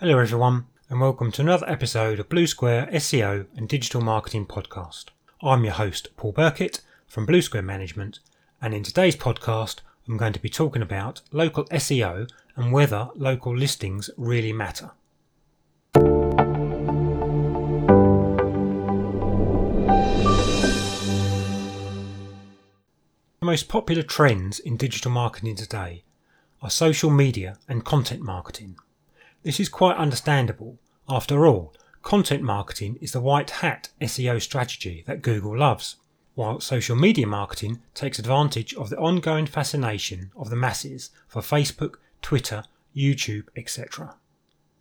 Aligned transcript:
Hello, 0.00 0.18
everyone, 0.18 0.66
and 0.90 1.00
welcome 1.00 1.32
to 1.32 1.40
another 1.40 1.66
episode 1.66 2.20
of 2.20 2.28
Blue 2.28 2.46
Square 2.46 2.90
SEO 2.92 3.46
and 3.56 3.66
Digital 3.66 4.02
Marketing 4.02 4.44
Podcast. 4.44 5.06
I'm 5.42 5.64
your 5.64 5.72
host, 5.72 6.14
Paul 6.18 6.32
Burkett 6.32 6.82
from 7.08 7.24
Blue 7.24 7.40
Square 7.40 7.62
Management, 7.62 8.18
and 8.60 8.74
in 8.74 8.82
today's 8.82 9.16
podcast, 9.16 9.76
I'm 10.06 10.18
going 10.18 10.34
to 10.34 10.38
be 10.38 10.50
talking 10.50 10.82
about 10.82 11.22
local 11.32 11.64
SEO 11.68 12.28
and 12.56 12.72
whether 12.72 13.08
local 13.14 13.56
listings 13.56 14.10
really 14.18 14.52
matter. 14.52 14.90
The 15.94 16.04
most 23.40 23.70
popular 23.70 24.02
trends 24.02 24.58
in 24.58 24.76
digital 24.76 25.10
marketing 25.10 25.56
today 25.56 26.02
are 26.60 26.68
social 26.68 27.08
media 27.08 27.56
and 27.66 27.82
content 27.82 28.20
marketing. 28.20 28.76
This 29.42 29.60
is 29.60 29.68
quite 29.68 29.96
understandable. 29.96 30.78
After 31.08 31.46
all, 31.46 31.74
content 32.02 32.42
marketing 32.42 32.98
is 33.00 33.12
the 33.12 33.20
white 33.20 33.50
hat 33.50 33.90
SEO 34.00 34.40
strategy 34.42 35.04
that 35.06 35.22
Google 35.22 35.56
loves, 35.56 35.96
while 36.34 36.60
social 36.60 36.96
media 36.96 37.26
marketing 37.26 37.80
takes 37.94 38.18
advantage 38.18 38.74
of 38.74 38.90
the 38.90 38.98
ongoing 38.98 39.46
fascination 39.46 40.30
of 40.36 40.50
the 40.50 40.56
masses 40.56 41.10
for 41.28 41.42
Facebook, 41.42 41.94
Twitter, 42.22 42.64
YouTube, 42.94 43.46
etc. 43.56 44.16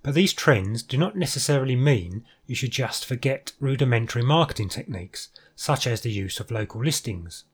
But 0.04 0.14
these 0.14 0.34
trends 0.34 0.84
do 0.84 0.98
not 0.98 1.16
necessarily 1.16 1.76
mean 1.76 2.26
you 2.46 2.56
should 2.56 2.72
just 2.72 3.06
forget 3.06 3.54
rudimentary 3.60 4.22
marketing 4.22 4.70
techniques, 4.70 5.30
such 5.56 5.88
as 5.88 6.02
the 6.02 6.12
use 6.12 6.40
of 6.40 6.52
local 6.52 6.84
listings. 6.84 7.46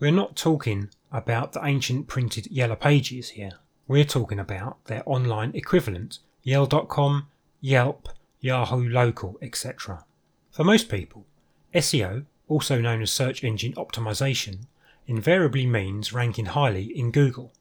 We're 0.00 0.10
not 0.10 0.34
talking 0.34 0.90
about 1.12 1.52
the 1.52 1.64
ancient 1.64 2.08
printed 2.08 2.48
yellow 2.48 2.74
pages 2.74 3.30
here. 3.30 3.60
We're 3.86 4.04
talking 4.04 4.40
about 4.40 4.84
their 4.86 5.02
online 5.06 5.52
equivalent 5.54 6.18
Yell.com, 6.46 7.26
Yelp, 7.60 8.08
Yahoo 8.40 8.88
Local, 8.88 9.36
etc. 9.42 10.04
For 10.52 10.62
most 10.62 10.88
people, 10.88 11.26
SEO, 11.74 12.24
also 12.46 12.80
known 12.80 13.02
as 13.02 13.10
search 13.10 13.42
engine 13.42 13.72
optimization, 13.72 14.66
invariably 15.08 15.66
means 15.66 16.12
ranking 16.12 16.46
highly 16.46 16.84
in 16.84 17.10
Google, 17.10 17.52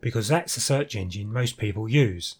because 0.00 0.28
that's 0.28 0.54
the 0.54 0.60
search 0.60 0.94
engine 0.94 1.32
most 1.32 1.58
people 1.58 1.88
use. 1.88 2.36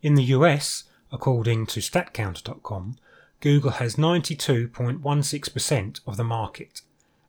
In 0.00 0.14
the 0.14 0.22
US, 0.36 0.84
according 1.10 1.66
to 1.66 1.80
StatCounter.com, 1.80 2.98
Google 3.40 3.72
has 3.72 3.96
92.16% 3.96 6.00
of 6.06 6.16
the 6.16 6.22
market, 6.22 6.82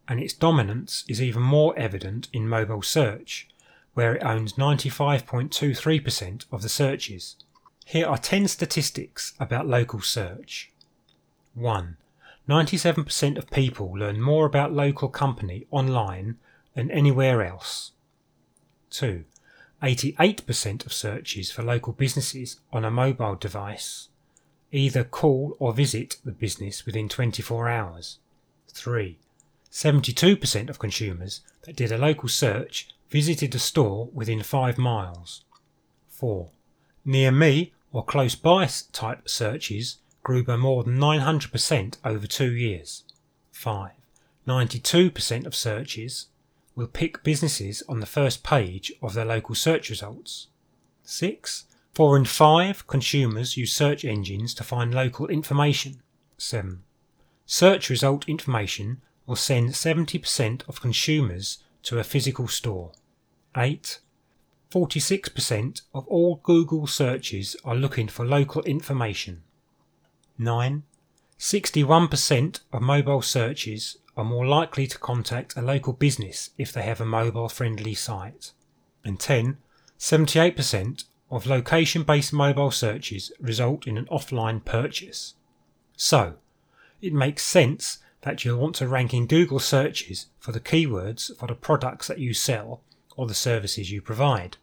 and 0.08 0.20
its 0.20 0.34
dominance 0.34 1.04
is 1.08 1.20
even 1.20 1.42
more 1.42 1.76
evident 1.80 2.28
in 2.32 2.48
mobile 2.48 2.84
search, 2.84 3.48
where 3.96 4.14
it 4.14 4.24
owns 4.24 4.54
95.23% 4.54 6.46
of 6.52 6.62
the 6.62 6.70
searches. 6.70 7.38
Here 7.86 8.08
are 8.08 8.18
10 8.18 8.48
statistics 8.48 9.34
about 9.40 9.68
local 9.68 10.02
search. 10.02 10.72
1. 11.54 11.98
97% 12.48 13.38
of 13.38 13.50
people 13.52 13.92
learn 13.94 14.22
more 14.22 14.46
about 14.46 14.74
local 14.74 15.10
company 15.10 15.66
online 15.72 16.38
than 16.74 16.92
anywhere 16.92 17.44
else. 17.44 17.92
2. 18.90 19.26
88% 19.82 20.86
of 20.86 20.94
searches 20.94 21.52
for 21.52 21.62
local 21.62 21.94
businesses 21.94 22.60
on 22.72 22.86
a 22.86 22.92
mobile 22.92 23.36
device 23.36 24.08
either 24.74 25.04
call 25.04 25.56
or 25.60 25.72
visit 25.72 26.18
the 26.26 26.32
business 26.32 26.86
within 26.86 27.08
24 27.08 27.70
hours. 27.70 28.18
3. 28.70 29.18
72% 29.72 30.70
of 30.70 30.80
consumers 30.80 31.42
that 31.62 31.76
did 31.76 31.92
a 31.92 31.98
local 31.98 32.28
search 32.28 32.90
visited 33.10 33.54
a 33.54 33.60
store 33.60 34.10
within 34.12 34.42
5 34.42 34.78
miles. 34.80 35.46
4. 36.10 36.50
Near 37.06 37.32
me 37.32 37.74
or 37.92 38.04
close 38.04 38.36
by 38.36 38.68
type 38.92 39.28
searches 39.28 39.98
grew 40.24 40.44
by 40.44 40.56
more 40.56 40.84
than 40.84 40.98
900% 40.98 41.98
over 42.06 42.26
two 42.26 42.54
years. 42.54 43.04
5. 43.52 43.92
92% 44.48 45.46
of 45.46 45.56
searches 45.56 46.28
will 46.76 46.88
pick 46.88 47.24
businesses 47.24 47.84
on 47.88 48.00
the 48.00 48.06
first 48.06 48.44
page 48.44 48.92
of 49.02 49.14
their 49.14 49.26
local 49.26 49.56
search 49.56 49.90
results. 49.90 50.48
6. 51.04 51.66
4 51.94 52.18
in 52.18 52.26
5 52.26 52.88
consumers 52.88 53.58
use 53.58 53.72
search 53.72 54.04
engines 54.04 54.54
to 54.56 54.64
find 54.64 54.94
local 54.94 55.28
information. 55.28 56.02
7. 56.38 56.84
Search 57.46 57.90
result 57.90 58.28
information 58.28 59.02
will 59.26 59.36
send 59.36 59.70
70% 59.70 60.68
of 60.68 60.82
consumers 60.82 61.60
to 61.84 62.00
a 62.00 62.04
physical 62.04 62.48
store. 62.48 62.92
8. 63.56 64.00
46% 64.74 65.84
of 65.94 66.08
all 66.08 66.40
Google 66.42 66.88
searches 66.88 67.56
are 67.64 67.76
looking 67.76 68.08
for 68.08 68.26
local 68.26 68.64
information. 68.64 69.44
9. 70.40 70.82
61% 71.38 72.60
of 72.72 72.82
mobile 72.82 73.22
searches 73.22 73.98
are 74.18 74.26
more 74.26 74.48
likely 74.48 74.88
to 74.88 74.98
contact 74.98 75.56
a 75.56 75.62
local 75.62 75.94
business 75.94 76.50
if 76.58 76.74
they 76.74 76.82
have 76.82 77.00
a 77.00 77.06
mobile 77.06 77.50
friendly 77.50 77.94
site. 77.94 78.52
And 79.06 79.20
10. 79.20 79.58
78% 80.00 81.04
of 81.30 81.46
location 81.46 82.02
based 82.02 82.34
mobile 82.34 82.72
searches 82.72 83.32
result 83.40 83.86
in 83.86 83.96
an 83.96 84.06
offline 84.06 84.66
purchase. 84.66 85.36
So, 85.96 86.34
it 87.00 87.14
makes 87.14 87.44
sense 87.44 88.00
that 88.22 88.44
you'll 88.44 88.60
want 88.60 88.76
to 88.78 88.88
rank 88.88 89.14
in 89.14 89.28
Google 89.28 89.60
searches 89.60 90.28
for 90.40 90.52
the 90.52 90.60
keywords 90.60 91.38
for 91.38 91.46
the 91.46 91.54
products 91.54 92.08
that 92.08 92.18
you 92.18 92.34
sell 92.34 92.82
or 93.16 93.28
the 93.28 93.36
services 93.36 93.92
you 93.92 94.02
provide. 94.02 94.58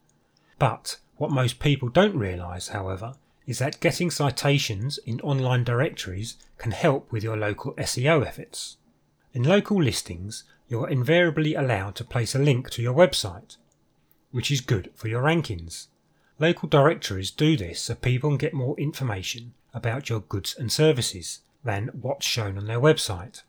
But 0.61 0.99
what 1.17 1.31
most 1.31 1.59
people 1.59 1.89
don't 1.89 2.17
realise, 2.17 2.69
however, 2.69 3.15
is 3.47 3.59
that 3.59 3.81
getting 3.81 4.11
citations 4.11 4.99
in 4.99 5.19
online 5.23 5.65
directories 5.65 6.37
can 6.59 6.73
help 6.73 7.11
with 7.11 7.25
your 7.25 7.37
local 7.37 7.73
SEO 7.75 8.25
efforts. 8.25 8.77
In 9.33 9.43
local 9.43 9.83
listings, 9.83 10.45
you're 10.69 10.89
invariably 10.89 11.55
allowed 11.55 11.95
to 11.97 12.05
place 12.05 12.35
a 12.35 12.39
link 12.39 12.69
to 12.71 12.83
your 12.83 12.95
website, 12.95 13.57
which 14.33 14.51
is 14.51 14.61
good 14.61 14.91
for 14.95 15.09
your 15.09 15.23
rankings. 15.23 15.87
Local 16.39 16.69
directories 16.69 17.31
do 17.31 17.57
this 17.57 17.81
so 17.81 17.95
people 17.95 18.29
can 18.29 18.37
get 18.37 18.53
more 18.53 18.79
information 18.79 19.55
about 19.73 20.11
your 20.11 20.21
goods 20.21 20.55
and 20.59 20.71
services 20.71 21.41
than 21.65 21.89
what's 21.89 22.27
shown 22.27 22.59
on 22.59 22.67
their 22.67 22.81
website. 22.81 23.43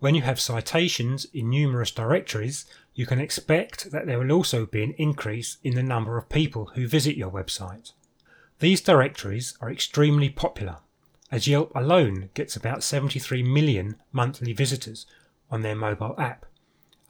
When 0.00 0.16
you 0.16 0.22
have 0.22 0.40
citations 0.40 1.26
in 1.32 1.48
numerous 1.48 1.92
directories, 1.92 2.66
you 2.96 3.04
can 3.04 3.20
expect 3.20 3.90
that 3.92 4.06
there 4.06 4.18
will 4.18 4.32
also 4.32 4.64
be 4.64 4.82
an 4.82 4.94
increase 4.96 5.58
in 5.62 5.74
the 5.74 5.82
number 5.82 6.16
of 6.16 6.30
people 6.30 6.70
who 6.74 6.88
visit 6.88 7.14
your 7.14 7.30
website. 7.30 7.92
These 8.58 8.80
directories 8.80 9.54
are 9.60 9.70
extremely 9.70 10.30
popular, 10.30 10.78
as 11.30 11.46
Yelp 11.46 11.70
alone 11.74 12.30
gets 12.32 12.56
about 12.56 12.82
73 12.82 13.42
million 13.42 13.96
monthly 14.12 14.54
visitors 14.54 15.04
on 15.50 15.60
their 15.60 15.76
mobile 15.76 16.18
app 16.18 16.46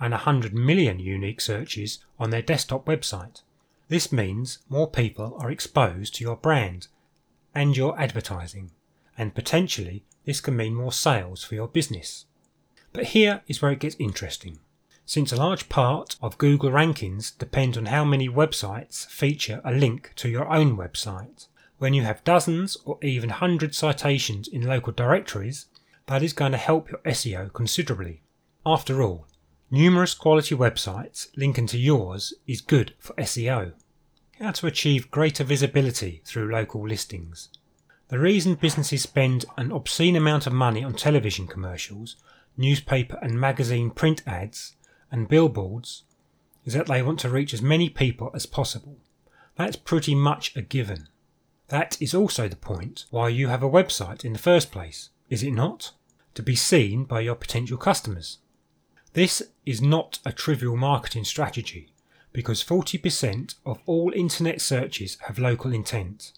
and 0.01 0.11
100 0.11 0.53
million 0.53 0.99
unique 0.99 1.41
searches 1.41 2.01
on 2.19 2.31
their 2.31 2.43
desktop 2.43 2.87
website. 2.87 3.43
This 3.89 4.11
means 4.11 4.59
more 4.69 4.91
people 4.91 5.37
are 5.39 5.53
exposed 5.53 6.17
to 6.17 6.25
your 6.25 6.37
brand 6.37 6.89
and 7.55 7.77
your 7.77 7.97
advertising, 7.99 8.73
and 9.17 9.37
potentially 9.37 10.03
this 10.25 10.41
can 10.41 10.57
mean 10.57 10.75
more 10.75 10.93
sales 10.93 11.45
for 11.45 11.55
your 11.55 11.69
business. 11.69 12.27
But 12.93 13.05
here 13.05 13.43
is 13.47 13.63
where 13.63 13.71
it 13.71 13.79
gets 13.79 13.95
interesting. 14.01 14.59
Since 15.09 15.31
a 15.31 15.37
large 15.37 15.69
part 15.69 16.17
of 16.21 16.37
Google 16.37 16.71
rankings 16.71 17.39
depend 17.39 17.79
on 17.79 17.87
how 17.87 18.05
many 18.05 18.29
websites 18.29 19.07
feature 19.07 19.61
a 19.65 19.73
link 19.73 20.13
to 20.17 20.29
your 20.29 20.53
own 20.53 20.77
website. 20.77 21.47
When 21.79 21.95
you 21.95 22.03
have 22.03 22.25
dozens 22.25 22.77
or 22.85 22.99
even 23.03 23.31
hundreds 23.31 23.79
citations 23.79 24.49
in 24.49 24.63
local 24.63 24.93
directories, 24.93 25.67
that 26.07 26.25
is 26.25 26.33
going 26.33 26.53
to 26.53 26.59
help 26.59 26.91
your 26.91 26.99
SEO 27.07 27.53
considerably. 27.53 28.23
After 28.67 29.01
all, 29.01 29.29
numerous 29.71 30.13
quality 30.13 30.57
websites 30.57 31.29
linking 31.37 31.69
to 31.69 31.79
yours 31.79 32.35
is 32.49 32.61
good 32.61 32.95
for 32.99 33.15
SEO. 33.15 33.75
How 34.41 34.51
to 34.51 34.67
achieve 34.67 35.13
greater 35.13 35.45
visibility 35.45 36.21
through 36.25 36.51
local 36.51 36.87
listings. 36.87 37.49
The 38.09 38.19
reason 38.19 38.57
businesses 38.57 39.03
spend 39.03 39.45
an 39.57 39.71
obscene 39.71 40.17
amount 40.17 40.49
of 40.49 40.53
money 40.53 40.83
on 40.83 40.95
television 40.95 41.47
commercials 41.47 42.17
newspaper 42.57 43.19
and 43.21 43.39
magazine 43.39 43.91
print 43.91 44.23
ads, 44.27 44.75
and 45.17 45.29
billboards 45.29 46.05
is 46.65 46.75
that 46.75 46.87
they 46.87 47.03
want 47.03 47.19
to 47.21 47.31
reach 47.31 47.55
as 47.55 47.63
many 47.63 47.89
people 47.89 48.31
as 48.35 48.47
possible. 48.47 48.99
That's 49.57 49.77
pretty 49.77 50.15
much 50.15 50.55
a 50.55 50.63
given. 50.63 51.09
That 51.69 52.01
is 52.01 52.15
also 52.15 52.49
the 52.49 52.57
point 52.57 53.07
why 53.11 53.29
you 53.31 53.49
have 53.49 53.63
a 53.63 53.71
website 53.71 54.25
in 54.25 54.33
the 54.33 54.39
first 54.39 54.71
place, 54.71 55.11
is 55.29 55.43
it 55.43 55.53
not? 55.53 55.93
To 56.35 56.43
be 56.43 56.55
seen 56.55 57.05
by 57.05 57.21
your 57.21 57.35
potential 57.35 57.79
customers. 57.79 58.39
This 59.15 59.43
is 59.65 59.81
not 59.81 60.19
a 60.25 60.33
trivial 60.33 60.77
marketing 60.77 61.25
strategy 61.25 61.93
because 62.33 62.63
40% 62.63 63.55
of 63.65 63.81
all 63.87 64.13
internet 64.15 64.61
searches 64.61 65.17
have 65.23 65.39
local 65.39 65.73
intent. 65.73 66.33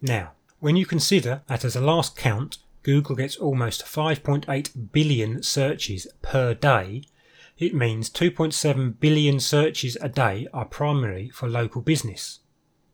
Now, 0.00 0.32
when 0.58 0.76
you 0.76 0.86
consider 0.86 1.42
that 1.48 1.64
as 1.64 1.76
a 1.76 1.80
last 1.80 2.16
count, 2.16 2.58
Google 2.82 3.14
gets 3.14 3.36
almost 3.36 3.84
5.8 3.84 4.92
billion 4.92 5.42
searches 5.42 6.06
per 6.22 6.54
day, 6.54 7.02
it 7.62 7.74
means 7.74 8.10
2.7 8.10 8.98
billion 9.00 9.40
searches 9.40 9.96
a 10.00 10.08
day 10.08 10.46
are 10.52 10.64
primarily 10.64 11.28
for 11.30 11.48
local 11.48 11.82
business. 11.82 12.40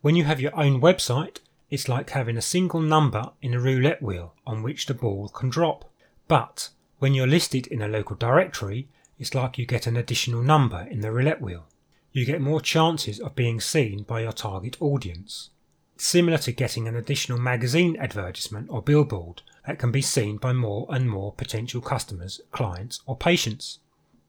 When 0.00 0.16
you 0.16 0.24
have 0.24 0.40
your 0.40 0.54
own 0.58 0.80
website 0.80 1.38
it's 1.70 1.88
like 1.88 2.10
having 2.10 2.36
a 2.36 2.42
single 2.42 2.80
number 2.80 3.30
in 3.42 3.52
a 3.52 3.60
roulette 3.60 4.02
wheel 4.02 4.34
on 4.46 4.62
which 4.62 4.86
the 4.86 4.94
ball 4.94 5.28
can 5.28 5.50
drop. 5.50 5.90
But 6.26 6.70
when 6.98 7.14
you're 7.14 7.26
listed 7.26 7.66
in 7.66 7.82
a 7.82 7.88
local 7.88 8.16
directory, 8.16 8.88
it's 9.18 9.34
like 9.34 9.58
you 9.58 9.66
get 9.66 9.86
an 9.86 9.96
additional 9.96 10.42
number 10.42 10.86
in 10.90 11.00
the 11.00 11.12
roulette 11.12 11.42
wheel. 11.42 11.66
You 12.12 12.24
get 12.24 12.40
more 12.40 12.60
chances 12.60 13.20
of 13.20 13.34
being 13.36 13.60
seen 13.60 14.02
by 14.02 14.22
your 14.22 14.32
target 14.32 14.76
audience. 14.80 15.50
Similar 15.98 16.38
to 16.38 16.52
getting 16.52 16.88
an 16.88 16.96
additional 16.96 17.38
magazine 17.38 17.96
advertisement 17.98 18.68
or 18.70 18.80
billboard 18.80 19.42
that 19.66 19.78
can 19.78 19.90
be 19.92 20.00
seen 20.00 20.38
by 20.38 20.52
more 20.52 20.86
and 20.88 21.10
more 21.10 21.32
potential 21.32 21.80
customers, 21.80 22.40
clients, 22.50 23.02
or 23.04 23.16
patients. 23.16 23.80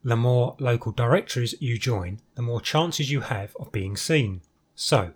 The 0.04 0.16
more 0.16 0.56
local 0.60 0.92
directories 0.92 1.56
you 1.60 1.78
join, 1.78 2.20
the 2.36 2.42
more 2.42 2.62
chances 2.62 3.12
you 3.12 3.22
have 3.22 3.56
of 3.60 3.72
being 3.72 3.98
seen. 3.98 4.42
So, 4.76 5.12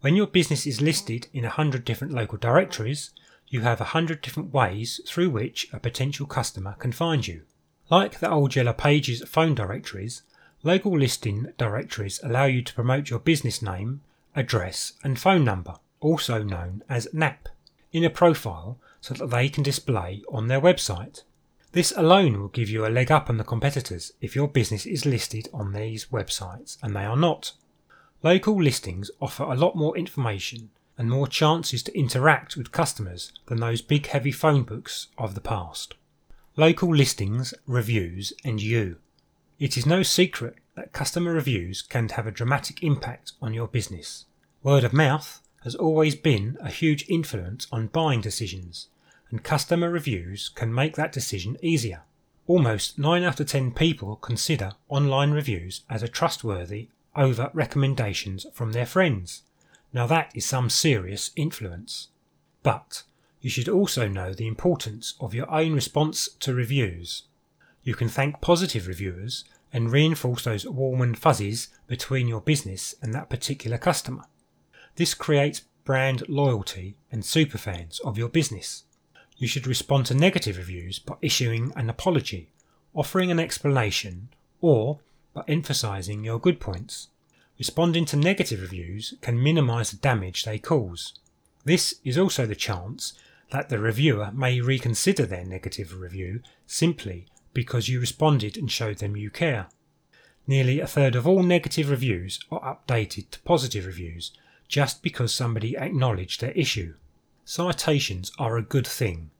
when 0.00 0.14
your 0.14 0.28
business 0.28 0.64
is 0.64 0.80
listed 0.80 1.26
in 1.32 1.44
a 1.44 1.50
hundred 1.50 1.84
different 1.84 2.14
local 2.14 2.38
directories, 2.38 3.10
you 3.48 3.62
have 3.62 3.80
a 3.80 3.92
hundred 3.96 4.22
different 4.22 4.52
ways 4.52 5.00
through 5.06 5.30
which 5.30 5.68
a 5.72 5.80
potential 5.80 6.26
customer 6.26 6.74
can 6.78 6.92
find 6.92 7.26
you. 7.26 7.42
Like 7.90 8.20
the 8.20 8.30
old 8.30 8.54
Yellow 8.54 8.74
Pages 8.74 9.22
phone 9.26 9.54
directories, 9.54 10.22
local 10.62 10.96
listing 10.96 11.52
directories 11.56 12.20
allow 12.22 12.44
you 12.44 12.62
to 12.62 12.74
promote 12.74 13.10
your 13.10 13.18
business 13.18 13.62
name, 13.62 14.02
address, 14.36 14.92
and 15.02 15.18
phone 15.18 15.44
number, 15.44 15.74
also 16.00 16.42
known 16.42 16.84
as 16.88 17.08
NAP, 17.12 17.48
in 17.92 18.04
a 18.04 18.10
profile 18.10 18.78
so 19.00 19.14
that 19.14 19.30
they 19.30 19.48
can 19.48 19.62
display 19.62 20.22
on 20.28 20.48
their 20.48 20.60
website. 20.60 21.22
This 21.78 21.92
alone 21.96 22.40
will 22.40 22.48
give 22.48 22.68
you 22.68 22.84
a 22.84 22.90
leg 22.90 23.12
up 23.12 23.30
on 23.30 23.36
the 23.36 23.44
competitors 23.44 24.12
if 24.20 24.34
your 24.34 24.48
business 24.48 24.84
is 24.84 25.06
listed 25.06 25.48
on 25.54 25.72
these 25.72 26.06
websites 26.06 26.76
and 26.82 26.92
they 26.92 27.04
are 27.04 27.16
not. 27.16 27.52
Local 28.20 28.60
listings 28.60 29.12
offer 29.20 29.44
a 29.44 29.54
lot 29.54 29.76
more 29.76 29.96
information 29.96 30.70
and 30.96 31.08
more 31.08 31.28
chances 31.28 31.84
to 31.84 31.96
interact 31.96 32.56
with 32.56 32.72
customers 32.72 33.30
than 33.46 33.60
those 33.60 33.80
big 33.80 34.08
heavy 34.08 34.32
phone 34.32 34.64
books 34.64 35.06
of 35.16 35.36
the 35.36 35.40
past. 35.40 35.94
Local 36.56 36.92
listings, 36.92 37.54
reviews, 37.64 38.32
and 38.44 38.60
you. 38.60 38.96
It 39.60 39.76
is 39.76 39.86
no 39.86 40.02
secret 40.02 40.56
that 40.74 40.92
customer 40.92 41.32
reviews 41.32 41.82
can 41.82 42.08
have 42.08 42.26
a 42.26 42.32
dramatic 42.32 42.82
impact 42.82 43.34
on 43.40 43.54
your 43.54 43.68
business. 43.68 44.24
Word 44.64 44.82
of 44.82 44.92
mouth 44.92 45.40
has 45.62 45.76
always 45.76 46.16
been 46.16 46.58
a 46.60 46.72
huge 46.72 47.08
influence 47.08 47.68
on 47.70 47.86
buying 47.86 48.20
decisions, 48.20 48.88
and 49.30 49.44
customer 49.44 49.90
reviews 49.90 50.48
can 50.48 50.74
make 50.74 50.96
that 50.96 51.12
decision 51.12 51.56
easier. 51.60 52.02
Almost 52.46 52.98
9 52.98 53.22
out 53.22 53.40
of 53.40 53.48
10 53.48 53.72
people 53.72 54.16
consider 54.16 54.72
online 54.88 55.32
reviews 55.32 55.82
as 55.90 56.02
a 56.02 56.08
trustworthy 56.08 56.88
over 57.14 57.50
recommendations 57.52 58.46
from 58.54 58.72
their 58.72 58.86
friends. 58.86 59.42
Now 59.92 60.06
that 60.06 60.30
is 60.34 60.46
some 60.46 60.70
serious 60.70 61.30
influence. 61.36 62.08
But 62.62 63.02
you 63.40 63.50
should 63.50 63.68
also 63.68 64.08
know 64.08 64.32
the 64.32 64.46
importance 64.46 65.14
of 65.20 65.34
your 65.34 65.50
own 65.50 65.72
response 65.72 66.28
to 66.40 66.54
reviews. 66.54 67.24
You 67.82 67.94
can 67.94 68.08
thank 68.08 68.40
positive 68.40 68.86
reviewers 68.86 69.44
and 69.72 69.92
reinforce 69.92 70.44
those 70.44 70.66
warm 70.66 71.02
and 71.02 71.18
fuzzies 71.18 71.68
between 71.86 72.28
your 72.28 72.40
business 72.40 72.94
and 73.02 73.14
that 73.14 73.30
particular 73.30 73.78
customer. 73.78 74.24
This 74.96 75.14
creates 75.14 75.62
brand 75.84 76.28
loyalty 76.28 76.96
and 77.12 77.22
superfans 77.22 78.00
of 78.00 78.18
your 78.18 78.28
business. 78.28 78.84
You 79.38 79.46
should 79.46 79.68
respond 79.68 80.06
to 80.06 80.14
negative 80.14 80.56
reviews 80.56 80.98
by 80.98 81.14
issuing 81.22 81.72
an 81.76 81.88
apology, 81.88 82.50
offering 82.92 83.30
an 83.30 83.38
explanation, 83.38 84.30
or 84.60 84.98
by 85.32 85.44
emphasizing 85.46 86.24
your 86.24 86.40
good 86.40 86.58
points. 86.58 87.06
Responding 87.56 88.04
to 88.06 88.16
negative 88.16 88.60
reviews 88.60 89.14
can 89.20 89.40
minimize 89.40 89.92
the 89.92 89.96
damage 89.96 90.44
they 90.44 90.58
cause. 90.58 91.14
This 91.64 92.00
is 92.04 92.18
also 92.18 92.46
the 92.46 92.56
chance 92.56 93.12
that 93.50 93.68
the 93.68 93.78
reviewer 93.78 94.32
may 94.32 94.60
reconsider 94.60 95.24
their 95.24 95.44
negative 95.44 95.98
review 95.98 96.40
simply 96.66 97.26
because 97.54 97.88
you 97.88 98.00
responded 98.00 98.56
and 98.56 98.70
showed 98.70 98.98
them 98.98 99.16
you 99.16 99.30
care. 99.30 99.68
Nearly 100.48 100.80
a 100.80 100.86
third 100.86 101.14
of 101.14 101.28
all 101.28 101.44
negative 101.44 101.90
reviews 101.90 102.40
are 102.50 102.76
updated 102.76 103.30
to 103.30 103.40
positive 103.40 103.86
reviews 103.86 104.32
just 104.66 105.02
because 105.02 105.32
somebody 105.32 105.76
acknowledged 105.76 106.40
their 106.40 106.52
issue. 106.52 106.94
Citations 107.50 108.30
are 108.38 108.58
a 108.58 108.62
good 108.62 108.86
thing. 108.86 109.30